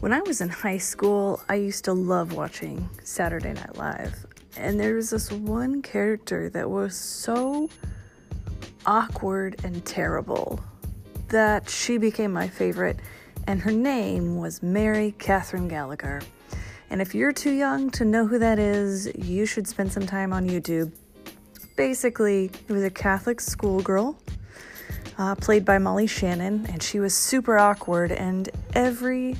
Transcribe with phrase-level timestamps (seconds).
[0.00, 4.24] When I was in high school, I used to love watching Saturday Night Live.
[4.56, 7.68] And there was this one character that was so
[8.86, 10.58] awkward and terrible
[11.28, 12.98] that she became my favorite,
[13.46, 16.22] and her name was Mary Catherine Gallagher.
[16.88, 20.32] And if you're too young to know who that is, you should spend some time
[20.32, 20.92] on YouTube.
[21.76, 24.18] Basically, it was a Catholic schoolgirl
[25.18, 28.12] uh, played by Molly Shannon, and she was super awkward.
[28.12, 29.36] And every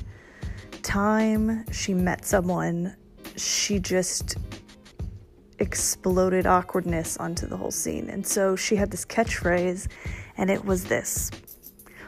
[0.83, 2.95] time she met someone,
[3.35, 4.37] she just
[5.59, 8.09] exploded awkwardness onto the whole scene.
[8.09, 9.87] And so she had this catchphrase,
[10.37, 11.31] and it was this.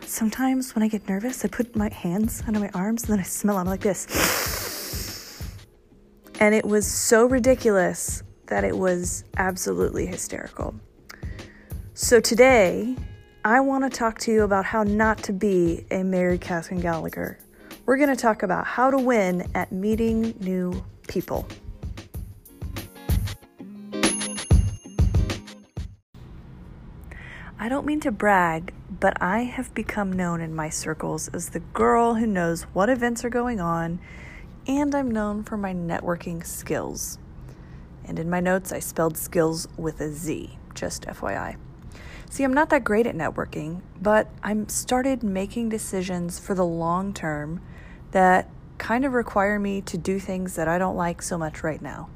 [0.02, 3.23] Sometimes when I get nervous, I put my hands under my arms and then I
[3.23, 5.42] smell them like this.
[6.40, 10.76] And it was so ridiculous that it was absolutely hysterical.
[11.94, 12.95] So today,
[13.45, 17.40] I want to talk to you about how not to be a Mary Catherine Gallagher
[17.86, 21.45] we're going to talk about how to win at meeting new people.
[27.59, 31.59] I don't mean to brag, but I have become known in my circles as the
[31.59, 34.00] girl who knows what events are going on,
[34.68, 37.20] and I'm known for my networking skills.
[38.06, 41.58] And in my notes, I spelled skills with a Z, just FYI.
[42.30, 47.14] See, I'm not that great at networking, but I'm started making decisions for the long
[47.14, 47.62] term
[48.14, 48.47] that
[48.78, 52.09] kind of require me to do things that I don't like so much right now.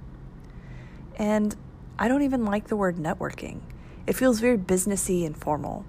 [1.16, 1.56] And
[1.98, 3.62] I don't even like the word networking.
[4.06, 5.86] It feels very businessy and formal.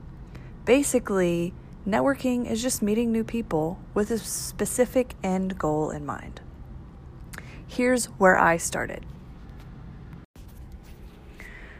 [0.64, 1.52] Basically,
[1.86, 6.40] networking is just meeting new people with a specific end goal in mind.
[7.66, 9.04] Here's where I started.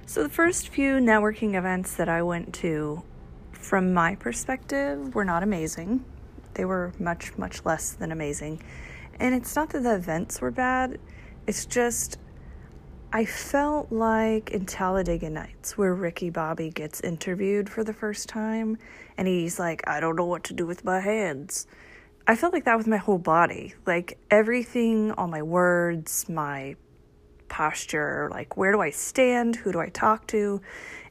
[0.04, 3.02] So, the first few networking events that I went to,
[3.52, 6.04] from my perspective, were not amazing.
[6.58, 8.60] They were much, much less than amazing.
[9.20, 10.98] And it's not that the events were bad,
[11.46, 12.18] it's just
[13.12, 18.76] I felt like in Talladega Nights, where Ricky Bobby gets interviewed for the first time,
[19.16, 21.68] and he's like, I don't know what to do with my hands.
[22.26, 23.74] I felt like that with my whole body.
[23.86, 26.74] Like everything, all my words, my
[27.48, 29.54] posture, like where do I stand?
[29.54, 30.60] Who do I talk to?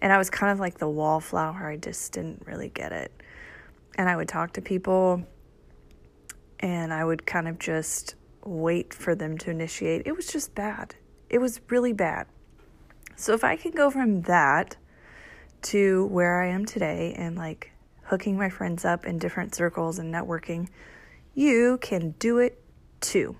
[0.01, 1.69] And I was kind of like the wallflower.
[1.71, 3.11] I just didn't really get it.
[3.97, 5.25] And I would talk to people
[6.59, 10.03] and I would kind of just wait for them to initiate.
[10.05, 10.95] It was just bad.
[11.29, 12.27] It was really bad.
[13.15, 14.77] So if I can go from that
[15.63, 17.71] to where I am today and like
[18.03, 20.69] hooking my friends up in different circles and networking,
[21.33, 22.61] you can do it
[23.01, 23.35] too.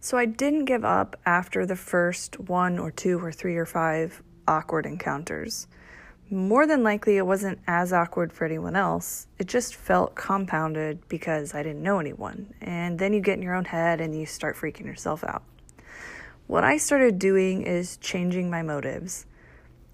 [0.00, 4.22] So I didn't give up after the first one or two or three or five
[4.48, 5.66] awkward encounters
[6.30, 9.26] more than likely it wasn't as awkward for anyone else.
[9.38, 12.54] It just felt compounded because I didn't know anyone.
[12.60, 15.42] And then you get in your own head and you start freaking yourself out.
[16.46, 19.26] What I started doing is changing my motives.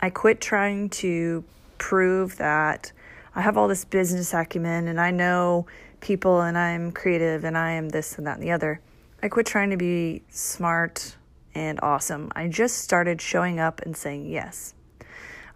[0.00, 1.44] I quit trying to
[1.78, 2.92] prove that
[3.34, 5.66] I have all this business acumen and I know
[6.00, 8.80] people and I'm creative and I am this and that and the other.
[9.22, 11.16] I quit trying to be smart
[11.54, 12.30] and awesome.
[12.36, 14.74] I just started showing up and saying yes.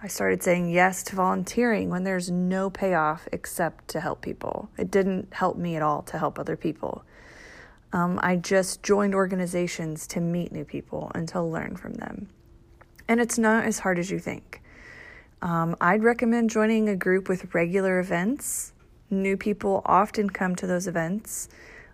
[0.02, 4.70] I started saying yes to volunteering when there's no payoff except to help people.
[4.78, 7.04] It didn't help me at all to help other people.
[7.92, 12.30] Um, I just joined organizations to meet new people and to learn from them.
[13.08, 14.62] And it's not as hard as you think.
[15.42, 18.72] Um, I'd recommend joining a group with regular events.
[19.10, 21.50] New people often come to those events.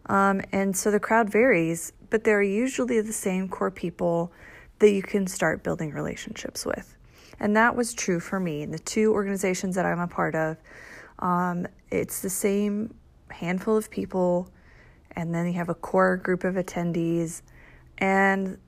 [0.06, 4.30] Um, and so the crowd varies, but they're usually the same core people
[4.78, 6.95] that you can start building relationships with.
[7.38, 10.56] And that was true for me in the two organizations that I'm a part of.
[11.18, 12.94] Um, it's the same
[13.30, 14.50] handful of people,
[15.12, 17.42] and then you have a core group of attendees,
[17.98, 18.58] and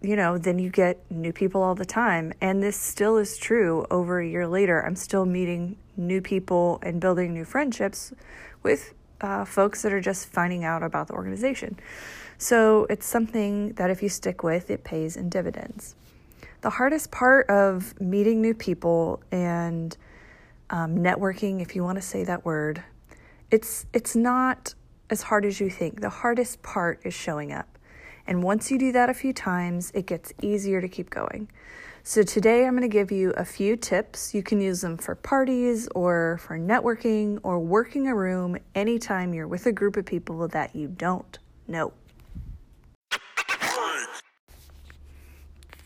[0.00, 2.32] you know, then you get new people all the time.
[2.40, 4.80] And this still is true over a year later.
[4.80, 8.12] I'm still meeting new people and building new friendships
[8.62, 11.76] with uh, folks that are just finding out about the organization.
[12.36, 15.96] So it's something that if you stick with, it pays in dividends
[16.60, 19.96] the hardest part of meeting new people and
[20.70, 22.82] um, networking, if you want to say that word,
[23.50, 24.74] it's it's not
[25.10, 26.00] as hard as you think.
[26.00, 27.78] The hardest part is showing up.
[28.26, 31.48] And once you do that a few times, it gets easier to keep going.
[32.02, 34.34] So today I'm going to give you a few tips.
[34.34, 39.48] You can use them for parties or for networking or working a room anytime you're
[39.48, 41.92] with a group of people that you don't know.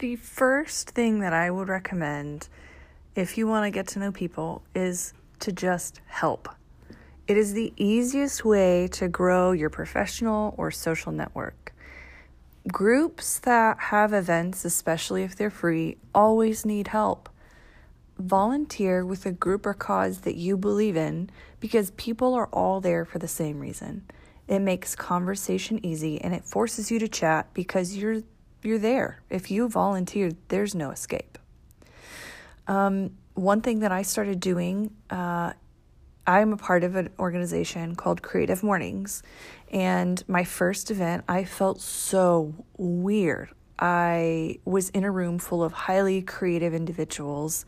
[0.03, 2.49] The first thing that I would recommend
[3.15, 6.49] if you want to get to know people is to just help.
[7.29, 11.73] It is the easiest way to grow your professional or social network.
[12.67, 17.29] Groups that have events, especially if they're free, always need help.
[18.19, 23.05] Volunteer with a group or cause that you believe in because people are all there
[23.05, 24.05] for the same reason.
[24.49, 28.23] It makes conversation easy and it forces you to chat because you're
[28.65, 29.23] you're there.
[29.31, 31.39] If you volunteer, there's no escape.
[32.67, 35.53] Um, one thing that I started doing, uh,
[36.27, 39.23] I'm a part of an organization called Creative Mornings,
[39.71, 43.51] and my first event, I felt so weird.
[43.79, 47.67] I was in a room full of highly creative individuals,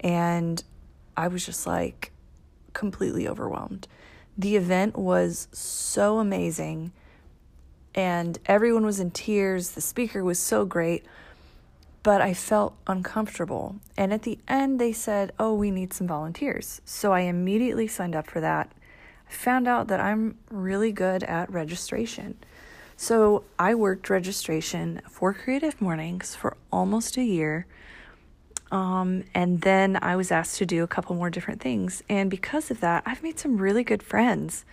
[0.00, 0.62] and
[1.16, 2.12] I was just like
[2.74, 3.88] completely overwhelmed.
[4.36, 6.92] The event was so amazing,
[7.96, 9.70] and everyone was in tears.
[9.70, 11.04] The speaker was so great,
[12.02, 13.76] but I felt uncomfortable.
[13.96, 16.80] And at the end, they said, Oh, we need some volunteers.
[16.84, 18.70] So I immediately signed up for that.
[19.28, 22.36] I found out that I'm really good at registration.
[22.96, 27.66] So I worked registration for Creative Mornings for almost a year
[28.70, 32.02] um, and then I was asked to do a couple more different things.
[32.08, 34.64] And because of that, I've made some really good friends.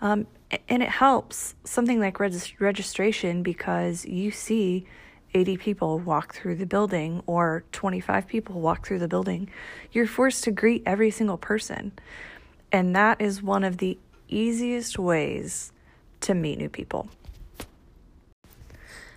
[0.00, 0.26] Um,
[0.68, 4.86] and it helps something like regist- registration because you see
[5.34, 9.50] 80 people walk through the building or 25 people walk through the building.
[9.92, 11.92] You're forced to greet every single person.
[12.72, 13.98] And that is one of the
[14.28, 15.72] easiest ways
[16.20, 17.08] to meet new people.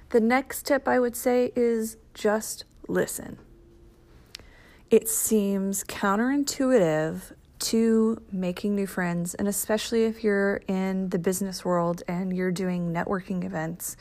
[0.10, 3.38] The next tip I would say is just listen
[4.92, 7.32] it seems counterintuitive
[7.62, 12.94] to making new friends, and especially if you're in the business world and you're doing
[12.94, 13.96] networking events,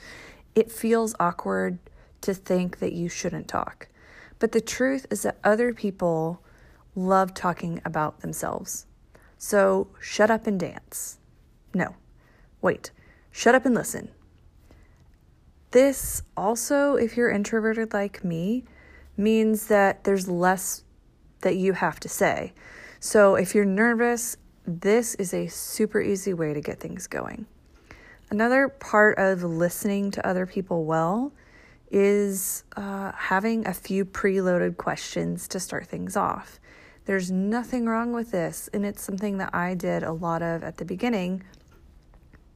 [0.55, 1.79] it feels awkward
[2.23, 3.89] to think that you shouldn't talk.
[4.39, 6.43] But the truth is that other people
[6.95, 8.87] love talking about themselves.
[9.39, 11.19] So shut up and dance.
[11.73, 11.95] No,
[12.61, 12.91] wait,
[13.31, 14.11] shut up and listen.
[15.71, 18.65] This also, if you're introverted like me,
[19.17, 20.83] means that there's less
[21.43, 22.53] that you have to say.
[23.03, 24.37] So if you're nervous,
[24.67, 27.47] this is a super easy way to get things going.
[28.29, 31.33] Another part of listening to other people well
[31.91, 36.61] is uh, having a few preloaded questions to start things off.
[37.07, 40.77] There's nothing wrong with this, and it's something that I did a lot of at
[40.77, 41.43] the beginning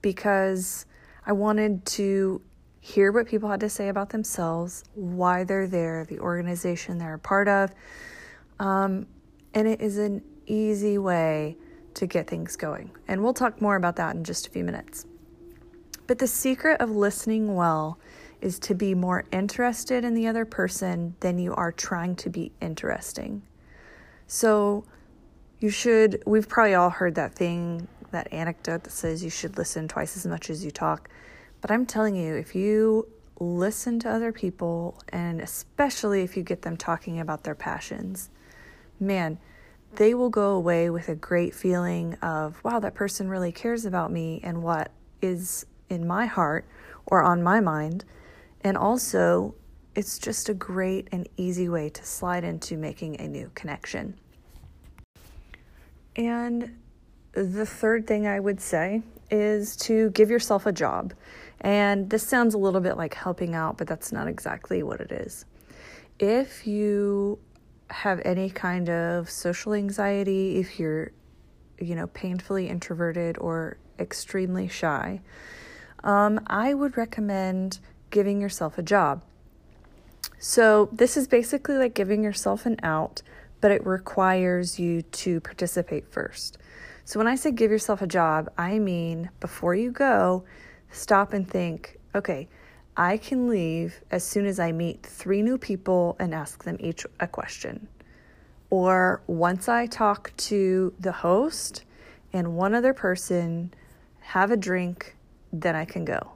[0.03, 0.85] because
[1.27, 2.43] I wanted to
[2.81, 7.19] hear what people had to say about themselves, why they're there, the organization they're a
[7.19, 7.73] part of.
[8.61, 9.07] Um,
[9.55, 11.57] and it is an easy way
[11.95, 12.91] to get things going.
[13.09, 15.07] And we'll talk more about that in just a few minutes.
[16.07, 17.99] But the secret of listening well
[18.41, 22.53] is to be more interested in the other person than you are trying to be
[22.61, 23.43] interesting.
[24.27, 24.85] So
[25.61, 29.89] you should, we've probably all heard that thing, that anecdote that says you should listen
[29.89, 31.09] twice as much as you talk.
[31.63, 33.09] But I'm telling you, if you
[33.41, 38.29] listen to other people, and especially if you get them talking about their passions,
[39.01, 39.39] man,
[39.97, 44.11] they will go away with a great feeling of, wow, that person really cares about
[44.11, 44.91] me and what
[45.23, 46.67] is in my heart
[47.07, 48.05] or on my mind.
[48.63, 49.55] And also,
[49.95, 54.19] it's just a great and easy way to slide into making a new connection.
[56.17, 56.77] And
[57.33, 61.15] the third thing I would say is to give yourself a job.
[61.61, 65.11] And this sounds a little bit like helping out, but that's not exactly what it
[65.11, 65.45] is.
[66.19, 67.39] If you
[67.91, 71.13] have any kind of social anxiety, if you're,
[71.79, 75.21] you know, painfully introverted or extremely shy,
[76.03, 77.79] um, I would recommend
[78.11, 79.23] giving yourself a job.
[80.39, 83.23] So, this is basically like giving yourself an out,
[83.61, 86.59] but it requires you to participate first.
[87.05, 90.45] So, when I say give yourself a job, I mean before you go,
[90.91, 92.49] stop and think, okay,
[92.97, 97.05] I can leave as soon as I meet three new people and ask them each
[97.19, 97.89] a question.
[98.71, 101.85] Or once I talk to the host
[102.33, 103.75] and one other person,
[104.21, 105.17] have a drink,
[105.53, 106.33] then I can go.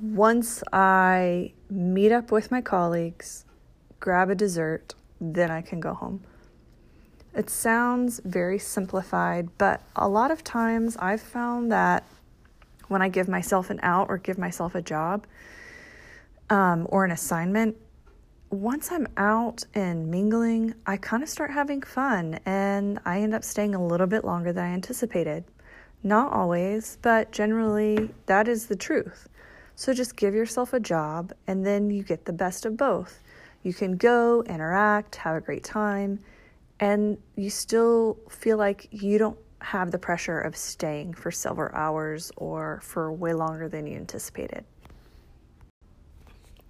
[0.00, 3.44] Once I meet up with my colleagues,
[4.00, 6.22] grab a dessert, then I can go home.
[7.34, 12.04] It sounds very simplified, but a lot of times I've found that
[12.88, 15.26] when I give myself an out or give myself a job
[16.50, 17.76] um, or an assignment,
[18.50, 23.44] once I'm out and mingling, I kind of start having fun and I end up
[23.44, 25.44] staying a little bit longer than I anticipated.
[26.02, 29.28] Not always, but generally that is the truth.
[29.74, 33.20] So just give yourself a job and then you get the best of both.
[33.62, 36.20] You can go, interact, have a great time,
[36.80, 42.30] and you still feel like you don't have the pressure of staying for several hours
[42.36, 44.64] or for way longer than you anticipated.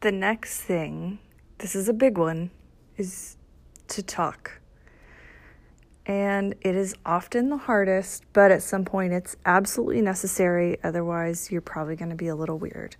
[0.01, 1.19] The next thing,
[1.59, 2.51] this is a big one,
[2.97, 3.37] is
[3.89, 4.61] to talk.
[6.07, 10.79] And it is often the hardest, but at some point it's absolutely necessary.
[10.83, 12.97] Otherwise, you're probably going to be a little weird.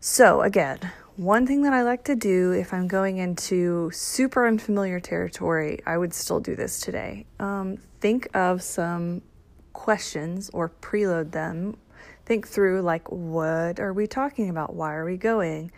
[0.00, 0.78] So, again,
[1.16, 5.96] one thing that I like to do if I'm going into super unfamiliar territory, I
[5.96, 7.26] would still do this today.
[7.40, 9.20] Um, think of some
[9.72, 11.76] questions or preload them.
[12.24, 14.74] Think through like what are we talking about?
[14.74, 15.72] Why are we going?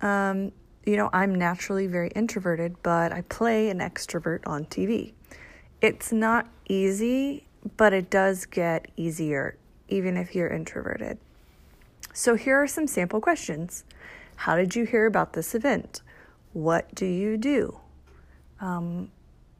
[0.00, 0.52] Um,
[0.84, 5.14] you know i'm naturally very introverted but i play an extrovert on tv
[5.80, 7.44] it's not easy
[7.76, 9.56] but it does get easier
[9.88, 11.18] even if you're introverted.
[12.12, 13.84] So here are some sample questions.
[14.36, 16.02] How did you hear about this event?
[16.52, 17.78] What do you do?
[18.60, 19.10] Um,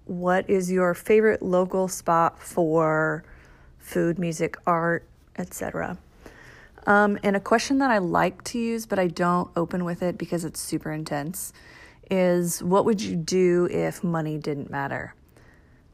[0.07, 3.25] what is your favorite local spot for
[3.79, 5.07] food music art
[5.39, 5.99] etc.
[6.87, 10.17] Um, and a question that I like to use, but I don't open with it
[10.17, 11.53] because it's super intense,
[12.11, 15.15] is what would you do if money didn't matter?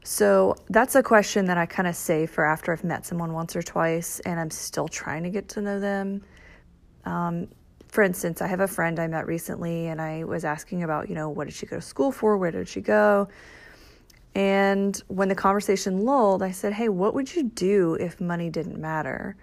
[0.03, 3.55] So that's a question that I kind of say for after I've met someone once
[3.55, 6.23] or twice and I'm still trying to get to know them.
[7.05, 7.47] Um,
[7.87, 11.15] for instance, I have a friend I met recently and I was asking about, you
[11.15, 12.37] know, what did she go to school for?
[12.37, 13.29] Where did she go?
[14.35, 18.79] And when the conversation lulled, I said, Hey, what would you do if money didn't
[18.79, 19.35] matter?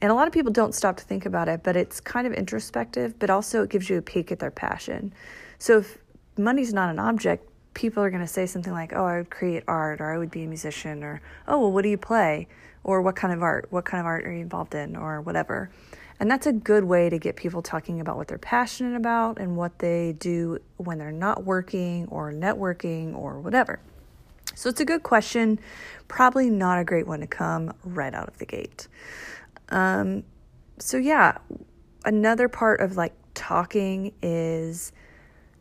[0.00, 2.32] And a lot of people don't stop to think about it, but it's kind of
[2.32, 5.12] introspective, but also it gives you a peek at their passion.
[5.58, 5.98] So if
[6.38, 9.62] money's not an object, people are going to say something like, Oh, I would create
[9.68, 12.48] art, or I would be a musician, or Oh, well, what do you play?
[12.82, 13.66] Or what kind of art?
[13.68, 14.96] What kind of art are you involved in?
[14.96, 15.70] Or whatever.
[16.18, 19.56] And that's a good way to get people talking about what they're passionate about and
[19.56, 23.80] what they do when they're not working or networking or whatever.
[24.54, 25.58] So it's a good question,
[26.08, 28.88] probably not a great one to come right out of the gate.
[29.68, 30.24] Um,
[30.78, 31.38] so, yeah,
[32.04, 34.92] another part of like talking is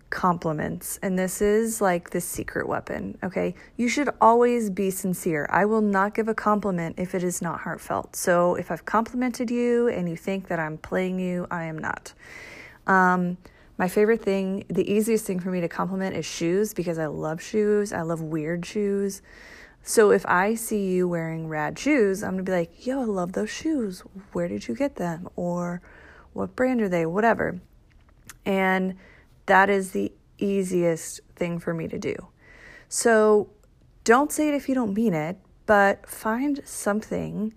[0.09, 0.99] compliments.
[1.01, 3.53] And this is like the secret weapon, okay?
[3.77, 5.47] You should always be sincere.
[5.49, 8.15] I will not give a compliment if it is not heartfelt.
[8.15, 12.13] So if I've complimented you and you think that I'm playing you, I am not.
[12.87, 13.37] Um,
[13.79, 17.41] my favorite thing, the easiest thing for me to compliment is shoes because I love
[17.41, 17.93] shoes.
[17.93, 19.21] I love weird shoes.
[19.83, 23.31] So if I see you wearing rad shoes, I'm gonna be like, yo, I love
[23.31, 24.01] those shoes.
[24.33, 25.29] Where did you get them?
[25.37, 25.81] Or
[26.33, 27.05] what brand are they?
[27.05, 27.61] Whatever.
[28.45, 28.97] And
[29.45, 32.15] that is the easiest thing for me to do.
[32.89, 33.49] So
[34.03, 37.53] don't say it if you don't mean it, but find something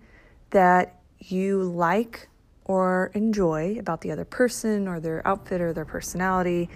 [0.51, 2.29] that you like
[2.65, 6.69] or enjoy about the other person or their outfit or their personality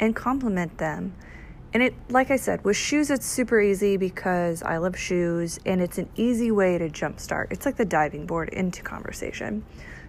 [0.00, 1.14] and compliment them.
[1.72, 5.80] And it like I said, with shoes it's super easy because I love shoes and
[5.80, 7.48] it's an easy way to jumpstart.
[7.50, 9.64] It's like the diving board into conversation.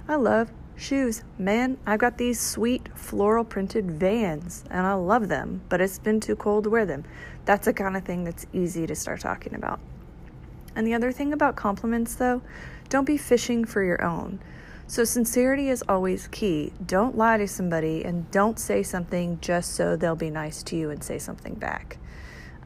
[0.08, 1.24] I love shoes.
[1.38, 6.20] Man, I've got these sweet floral printed vans and I love them, but it's been
[6.20, 7.04] too cold to wear them.
[7.46, 9.80] That's the kind of thing that's easy to start talking about.
[10.76, 12.42] And the other thing about compliments though,
[12.88, 14.40] don't be fishing for your own.
[14.90, 16.74] So, sincerity is always key.
[16.84, 20.90] Don't lie to somebody and don't say something just so they'll be nice to you
[20.90, 22.00] and say something back.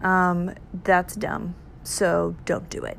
[0.02, 1.56] Um, that's dumb.
[1.84, 2.98] So, don't do it.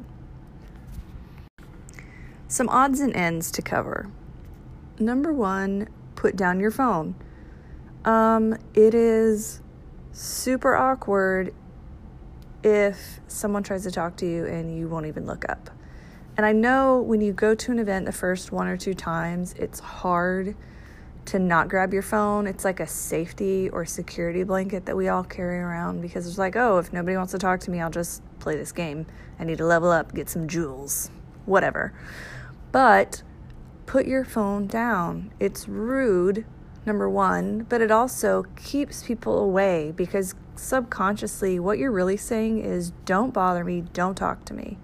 [2.49, 4.11] Some odds and ends to cover.
[4.99, 7.15] Number one, put down your phone.
[8.05, 9.63] Um, it is
[10.13, 11.55] super awkward
[12.63, 15.71] if someone tries to talk to you and you won't even look up.
[16.37, 19.55] And I know when you go to an event the first one or two times,
[19.57, 20.57] it's hard
[21.27, 22.49] to not grab your phone.
[22.49, 26.57] It's like a safety or security blanket that we all carry around because it's like,
[26.57, 29.07] oh, if nobody wants to talk to me, I'll just play this game.
[29.39, 31.09] I need to level up, get some jewels,
[31.47, 31.93] whatever.
[32.73, 33.23] But
[33.87, 35.33] put your phone down.
[35.39, 36.45] It's rude,
[36.85, 42.91] number one, but it also keeps people away because subconsciously, what you're really saying is,
[43.05, 44.79] don't bother me, don't talk to me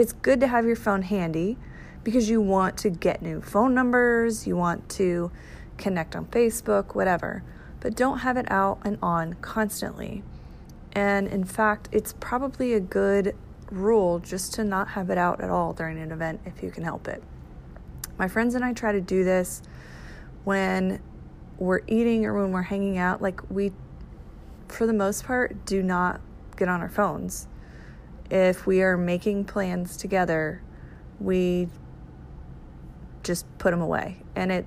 [0.00, 1.58] it's good to have your phone handy
[2.02, 5.30] because you want to get new phone numbers, you want to
[5.76, 7.44] connect on Facebook, whatever.
[7.80, 10.22] But don't have it out and on constantly.
[10.92, 13.36] And in fact, it's probably a good
[13.70, 16.82] rule just to not have it out at all during an event if you can
[16.82, 17.22] help it.
[18.16, 19.60] My friends and I try to do this
[20.44, 21.02] when
[21.58, 23.20] we're eating or when we're hanging out.
[23.20, 23.72] Like, we,
[24.66, 26.22] for the most part, do not
[26.56, 27.48] get on our phones
[28.30, 30.62] if we are making plans together,
[31.18, 31.68] we
[33.22, 34.22] just put them away.
[34.34, 34.66] And it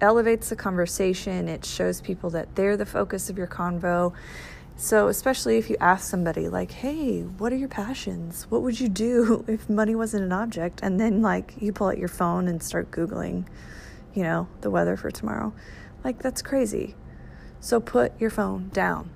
[0.00, 4.12] elevates the conversation, it shows people that they're the focus of your convo.
[4.78, 8.46] So, especially if you ask somebody, like, hey, what are your passions?
[8.50, 10.80] What would you do if money wasn't an object?
[10.82, 13.46] And then, like, you pull out your phone and start Googling,
[14.12, 15.54] you know, the weather for tomorrow.
[16.04, 16.94] Like, that's crazy.
[17.58, 19.10] So, put your phone down.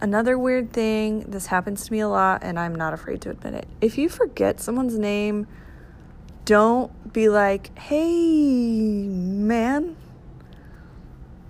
[0.00, 3.54] Another weird thing, this happens to me a lot, and I'm not afraid to admit
[3.54, 3.68] it.
[3.80, 5.46] If you forget someone's name,
[6.44, 9.96] don't be like, hey, man,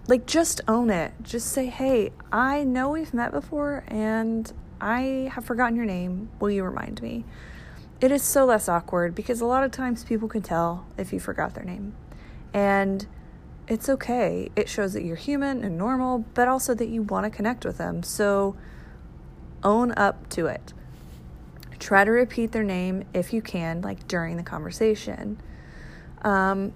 [0.09, 1.13] like just own it.
[1.23, 6.31] Just say, "Hey, I know we've met before and I have forgotten your name.
[6.41, 7.25] Will you remind me?"
[8.01, 11.21] It is so less awkward because a lot of times people can tell if you
[11.21, 11.95] forgot their name.
[12.55, 13.07] And
[13.69, 14.51] it's okay.
[14.57, 17.79] It shows that you're human and normal, but also that you want to connect with
[17.79, 18.03] them.
[18.03, 18.57] So
[19.63, 20.73] own up to it.
[21.79, 25.41] Try to repeat their name if you can, like during the conversation.
[26.23, 26.73] Um,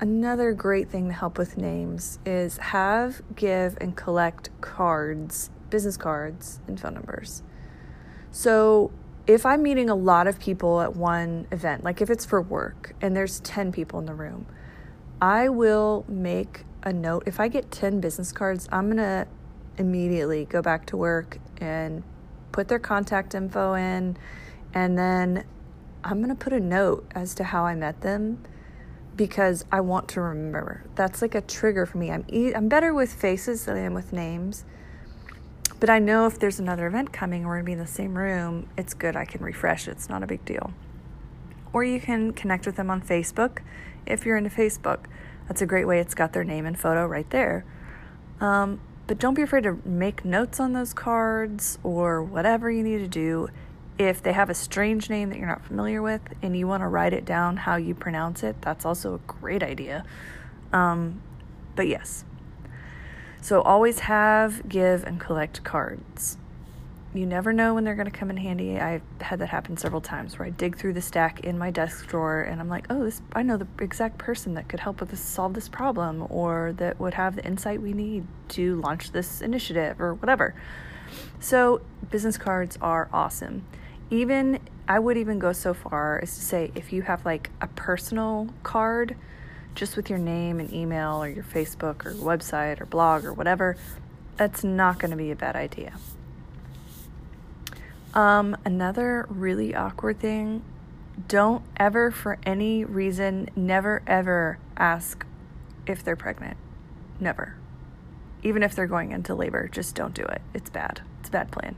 [0.00, 6.60] Another great thing to help with names is have, give, and collect cards, business cards,
[6.66, 7.42] and phone numbers.
[8.32, 8.90] So
[9.26, 12.94] if I'm meeting a lot of people at one event, like if it's for work
[13.00, 14.46] and there's 10 people in the room,
[15.20, 17.24] I will make a note.
[17.26, 19.26] If I get 10 business cards, I'm going to
[19.78, 22.02] immediately go back to work and
[22.52, 24.16] put their contact info in.
[24.74, 25.44] And then
[26.02, 28.42] I'm going to put a note as to how I met them
[29.16, 30.84] because I want to remember.
[30.94, 32.10] That's like a trigger for me.
[32.10, 34.64] I'm e- I'm better with faces than I am with names.
[35.80, 38.16] But I know if there's another event coming, we're going to be in the same
[38.16, 39.16] room, it's good.
[39.16, 39.88] I can refresh.
[39.88, 40.72] It's not a big deal.
[41.72, 43.58] Or you can connect with them on Facebook
[44.06, 45.04] if you're into Facebook.
[45.48, 46.00] That's a great way.
[46.00, 47.64] It's got their name and photo right there.
[48.40, 52.98] Um, but don't be afraid to make notes on those cards or whatever you need
[52.98, 53.48] to do
[53.98, 56.88] if they have a strange name that you're not familiar with and you want to
[56.88, 60.04] write it down how you pronounce it, that's also a great idea.
[60.72, 61.22] Um,
[61.76, 62.24] but yes.
[63.40, 66.38] So always have, give, and collect cards.
[67.14, 68.78] You never know when they're going to come in handy.
[68.78, 72.08] I've had that happen several times where I dig through the stack in my desk
[72.08, 75.10] drawer and I'm like, oh, this I know the exact person that could help with
[75.10, 79.40] this, solve this problem, or that would have the insight we need to launch this
[79.40, 80.54] initiative, or whatever.
[81.38, 83.64] So business cards are awesome
[84.10, 87.66] even I would even go so far as to say if you have like a
[87.68, 89.16] personal card
[89.74, 93.76] just with your name and email or your Facebook or website or blog or whatever,
[94.36, 95.94] that's not going to be a bad idea.
[98.14, 100.64] Um, another really awkward thing
[101.28, 105.26] don't ever, for any reason, never ever ask
[105.86, 106.56] if they're pregnant.
[107.20, 107.56] Never.
[108.42, 110.42] Even if they're going into labor, just don't do it.
[110.52, 111.02] It's bad.
[111.20, 111.76] It's a bad plan.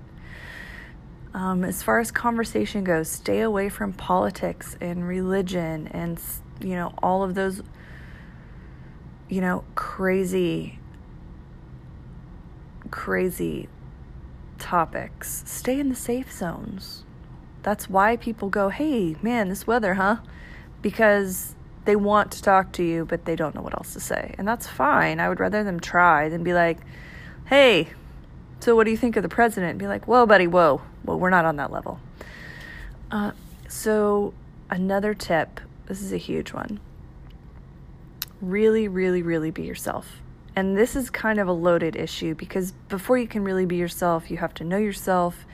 [1.35, 6.19] Um, as far as conversation goes, stay away from politics and religion and,
[6.61, 7.63] you know, all of those,
[9.29, 10.79] you know, crazy,
[12.91, 13.69] crazy
[14.59, 15.43] topics.
[15.47, 17.05] Stay in the safe zones.
[17.63, 20.19] That's why people go, hey, man, this weather, huh?
[20.83, 24.35] Because they want to talk to you, but they don't know what else to say.
[24.39, 25.21] And that's fine.
[25.21, 26.79] I would rather them try than be like,
[27.47, 27.89] hey,
[28.61, 29.79] so, what do you think of the president?
[29.79, 30.81] Be like, whoa, buddy, whoa.
[31.05, 32.01] Well, we're not on that level.
[33.11, 33.33] Uh,
[33.69, 34.33] so,
[34.71, 36.81] another tip this is a huge one.
[38.41, 40.21] Really, really, really be yourself.
[40.57, 44.31] And this is kind of a loaded issue because before you can really be yourself,
[44.31, 45.45] you have to know yourself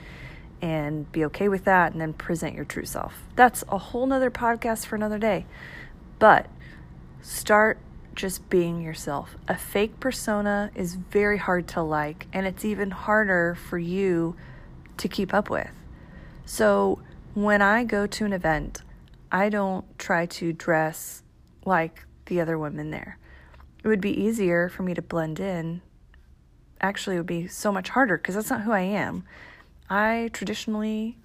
[0.61, 3.13] and be okay with that and then present your true self.
[3.35, 5.45] That's a whole nother podcast for another day.
[6.19, 6.47] But
[7.21, 7.79] start
[8.15, 9.35] just being yourself.
[9.49, 14.37] A fake persona is very hard to like, and it's even harder for you
[14.97, 15.71] to keep up with.
[16.45, 16.99] So,
[17.33, 18.81] when I go to an event,
[19.31, 21.23] I don't try to dress
[21.65, 23.17] like the other women there.
[23.83, 25.81] It would be easier for me to blend in.
[26.79, 29.25] Actually, it would be so much harder because that's not who I am.
[29.89, 31.17] I traditionally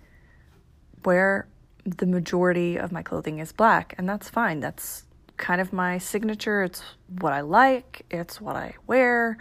[1.05, 1.47] wear
[1.85, 4.61] the majority of my clothing is black, and that's fine.
[4.61, 5.05] That's
[5.37, 6.63] kind of my signature.
[6.63, 6.83] It's
[7.21, 9.39] what I like, it's what I wear.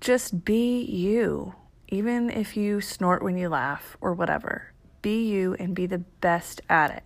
[0.00, 1.54] Just be you,
[1.88, 4.72] even if you snort when you laugh or whatever.
[5.02, 7.02] Be you and be the best at it.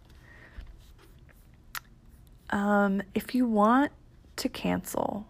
[2.51, 3.93] Um, if you want
[4.39, 5.27] to cancel,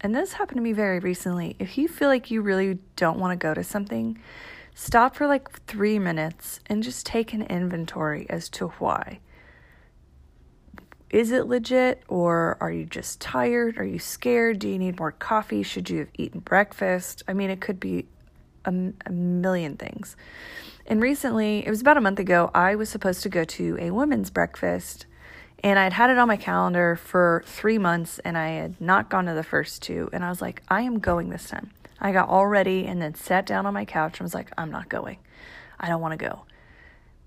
[0.00, 3.38] and this happened to me very recently, if you feel like you really don't want
[3.38, 4.18] to go to something,
[4.74, 9.20] stop for like three minutes and just take an inventory as to why
[11.12, 13.78] is it legit or are you just tired?
[13.78, 14.58] Are you scared?
[14.58, 15.62] Do you need more coffee?
[15.62, 17.22] Should you have eaten breakfast?
[17.28, 18.06] I mean, it could be
[18.64, 18.74] a,
[19.06, 20.16] a, million things.
[20.86, 23.90] And recently, it was about a month ago, I was supposed to go to a
[23.90, 25.06] women's breakfast
[25.62, 29.26] and I'd had it on my calendar for three months and I had not gone
[29.26, 30.10] to the first two.
[30.12, 31.70] And I was like, I am going this time.
[32.00, 34.70] I got all ready and then sat down on my couch and was like, I'm
[34.72, 35.18] not going.
[35.78, 36.42] I don't want to go.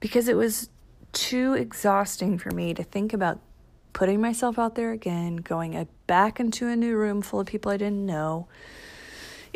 [0.02, 0.70] Because it was
[1.14, 3.40] too exhausting for me to think about
[3.94, 7.78] putting myself out there again, going back into a new room full of people I
[7.78, 8.50] didn't know.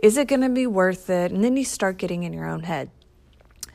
[0.01, 1.33] Is it going to be worth it?
[1.33, 2.89] And then you start getting in your own head.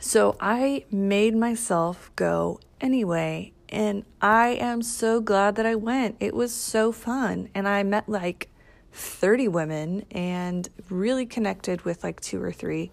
[0.01, 3.54] So I made myself go anyway.
[3.75, 6.15] And I am so glad that I went.
[6.21, 7.49] It was so fun.
[7.57, 8.49] And I met like
[8.93, 12.93] 30 women and really connected with like two or three.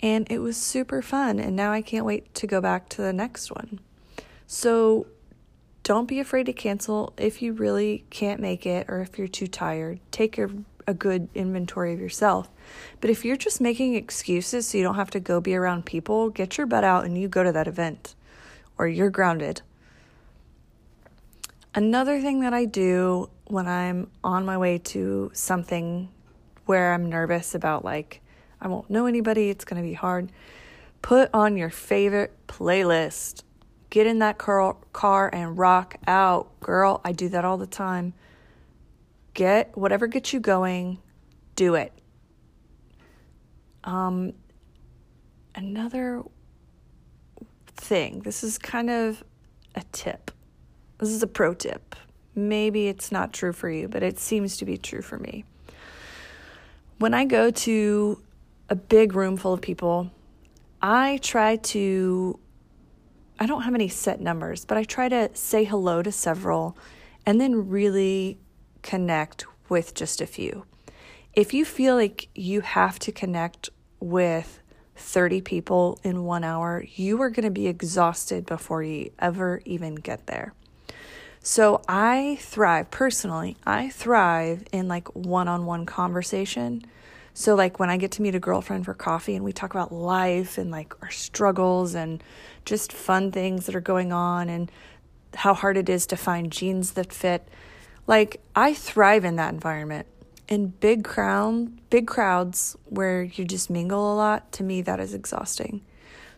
[0.00, 1.38] And it was super fun.
[1.38, 3.78] And now I can't wait to go back to the next one.
[4.48, 5.06] So
[5.84, 9.46] don't be afraid to cancel if you really can't make it or if you're too
[9.46, 10.00] tired.
[10.10, 10.50] Take a,
[10.88, 12.50] a good inventory of yourself.
[13.00, 16.30] But if you're just making excuses so you don't have to go be around people,
[16.30, 18.16] get your butt out and you go to that event
[18.76, 19.62] or you're grounded.
[21.72, 26.08] Another thing that I do when I'm on my way to something
[26.66, 28.22] where I'm nervous about, like,
[28.60, 30.32] I won't know anybody, it's going to be hard,
[31.00, 33.44] put on your favorite playlist.
[33.88, 36.58] Get in that car, and rock out.
[36.60, 38.14] Girl, I do that all the time.
[39.34, 40.98] Get whatever gets you going,
[41.54, 41.92] do it.
[43.84, 44.32] Um,
[45.54, 46.22] another
[47.76, 49.22] thing, this is kind of
[49.74, 50.32] a tip
[51.00, 51.96] this is a pro tip.
[52.34, 55.44] Maybe it's not true for you, but it seems to be true for me.
[56.98, 58.22] When I go to
[58.68, 60.10] a big room full of people,
[60.82, 62.38] I try to,
[63.38, 66.76] I don't have any set numbers, but I try to say hello to several
[67.24, 68.38] and then really
[68.82, 70.66] connect with just a few.
[71.32, 74.60] If you feel like you have to connect with
[74.96, 79.94] 30 people in one hour, you are going to be exhausted before you ever even
[79.94, 80.52] get there.
[81.42, 86.84] So I thrive personally, I thrive in like one on one conversation.
[87.32, 89.90] So, like when I get to meet a girlfriend for coffee and we talk about
[89.92, 92.22] life and like our struggles and
[92.66, 94.70] just fun things that are going on and
[95.34, 97.48] how hard it is to find jeans that fit,
[98.06, 100.06] like I thrive in that environment.
[100.48, 105.14] In big crowd, big crowds where you just mingle a lot, to me that is
[105.14, 105.80] exhausting.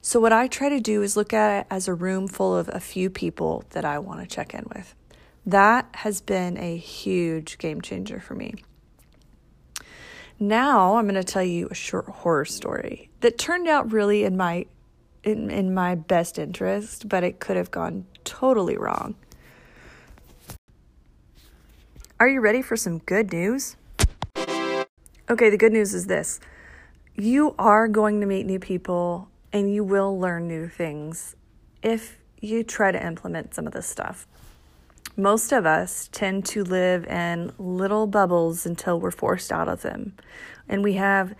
[0.04, 2.68] So, what I try to do is look at it as a room full of
[2.72, 4.96] a few people that I want to check in with.
[5.46, 8.54] That has been a huge game changer for me.
[10.40, 14.36] Now, I'm going to tell you a short horror story that turned out really in
[14.36, 14.66] my
[15.22, 19.14] in, in my best interest, but it could have gone totally wrong.
[22.18, 23.76] Are you ready for some good news?
[25.30, 26.40] Okay, the good news is this
[27.14, 31.36] you are going to meet new people and you will learn new things
[31.82, 34.26] if you try to implement some of this stuff.
[35.16, 40.14] Most of us tend to live in little bubbles until we're forced out of them.
[40.68, 41.34] And we have,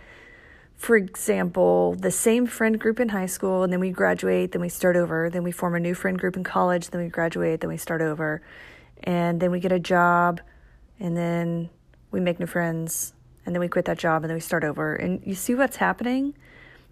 [0.77, 4.69] for example, the same friend group in high school, and then we graduate, then we
[4.69, 7.71] start over, then we form a new friend group in college, then we graduate, then
[7.71, 8.43] we start over,
[9.05, 10.41] and then we get a job,
[11.01, 11.71] and then
[12.11, 13.15] we make new friends,
[13.47, 14.95] and then we quit that job, and then we start over.
[14.95, 16.35] And you see what's happening?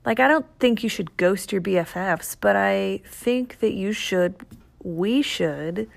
[0.04, 4.34] Like, I don't think you should ghost your BFFs, but I think that you should,
[4.82, 5.90] we should,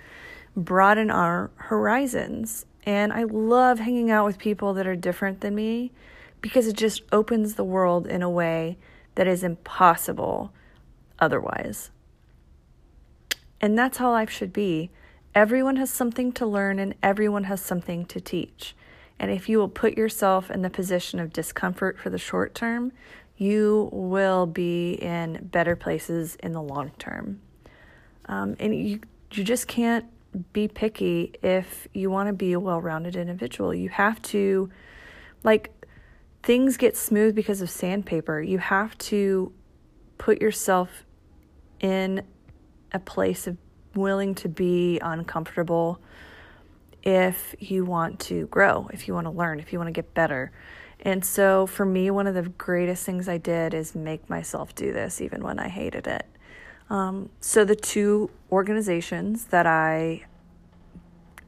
[0.55, 2.65] broaden our horizons.
[2.85, 5.91] And I love hanging out with people that are different than me
[6.41, 8.77] because it just opens the world in a way
[9.15, 10.51] that is impossible
[11.19, 11.89] otherwise.
[13.61, 14.89] And that's how life should be.
[15.33, 18.75] Everyone has something to learn and everyone has something to teach.
[19.17, 22.91] And if you will put yourself in the position of discomfort for the short term,
[23.37, 27.41] you will be in better places in the long term.
[28.25, 28.99] Um, and you,
[29.31, 30.05] you just can't
[30.51, 33.73] be picky if you want to be a well rounded individual.
[33.73, 34.69] You have to,
[35.43, 35.71] like,
[36.41, 38.41] things get smooth because of sandpaper.
[38.41, 39.51] You have to
[40.17, 41.05] put yourself
[41.79, 42.23] in
[42.91, 43.57] a place of
[43.95, 45.99] willing to be uncomfortable
[47.03, 50.13] if you want to grow, if you want to learn, if you want to get
[50.13, 50.51] better.
[51.05, 54.93] And so for me, one of the greatest things I did is make myself do
[54.93, 56.25] this even when I hated it.
[56.89, 60.25] Um, so the two organizations that I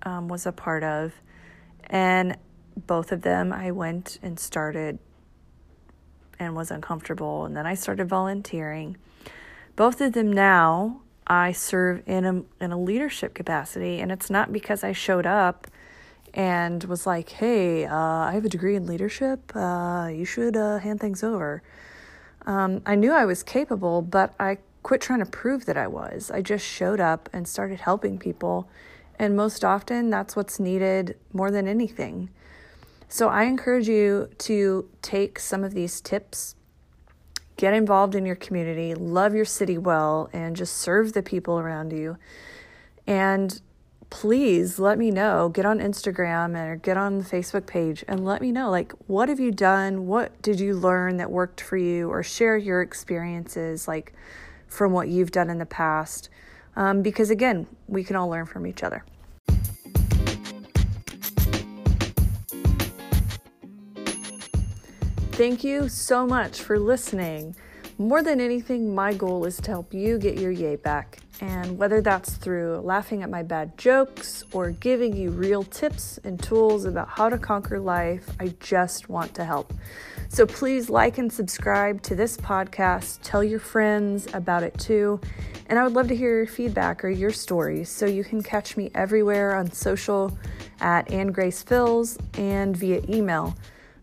[0.04, 1.14] um, was a part of,
[1.86, 2.38] and
[2.86, 5.00] both of them I went and started
[6.38, 8.98] and was uncomfortable, and then I started volunteering.
[9.78, 14.52] Both of them now I serve in a in a leadership capacity, and it's not
[14.52, 15.68] because I showed up
[16.36, 19.56] and was like, "Hey, uh, I have a degree in leadership.
[19.56, 21.64] Uh, you should uh, hand things over."
[22.46, 26.30] Um, I knew I was capable, but I quit trying to prove that I was.
[26.30, 28.70] I just showed up and started helping people.
[29.18, 32.30] And most often, that's what's needed more than anything.
[33.08, 36.56] So I encourage you to take some of these tips,
[37.58, 41.92] get involved in your community, love your city well, and just serve the people around
[41.92, 42.18] you.
[43.08, 43.60] And
[44.10, 45.50] please let me know.
[45.50, 49.30] Get on Instagram or get on the Facebook page and let me know like what
[49.30, 50.08] have you done?
[50.08, 54.14] What did you learn that worked for you or share your experiences like
[54.68, 56.30] from what you've done in the past.
[56.76, 59.04] Um, because again, we can all learn from each other.
[65.32, 67.56] Thank you so much for listening.
[67.98, 71.20] More than anything, my goal is to help you get your yay back.
[71.42, 76.42] And whether that's through laughing at my bad jokes or giving you real tips and
[76.42, 79.74] tools about how to conquer life, I just want to help.
[80.30, 83.20] So please like and subscribe to this podcast.
[83.22, 85.20] Tell your friends about it too.
[85.68, 87.90] And I would love to hear your feedback or your stories.
[87.90, 90.38] So you can catch me everywhere on social
[90.80, 93.56] at And Grace Fills and via email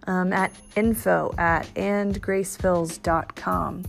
[0.07, 3.85] um, at info at andgracefills.com.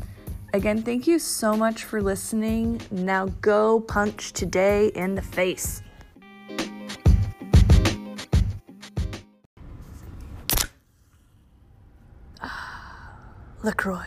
[0.56, 2.80] Again, thank you so much for listening.
[2.92, 5.82] Now go punch today in the face.
[13.64, 14.06] LaCroix.